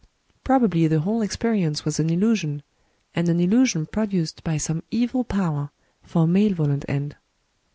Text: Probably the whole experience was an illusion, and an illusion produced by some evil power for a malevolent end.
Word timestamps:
Probably 0.43 0.87
the 0.87 1.01
whole 1.01 1.21
experience 1.21 1.85
was 1.85 1.99
an 1.99 2.09
illusion, 2.09 2.63
and 3.13 3.29
an 3.29 3.39
illusion 3.39 3.85
produced 3.85 4.43
by 4.43 4.57
some 4.57 4.81
evil 4.89 5.23
power 5.23 5.69
for 6.01 6.23
a 6.23 6.27
malevolent 6.27 6.85
end. 6.87 7.17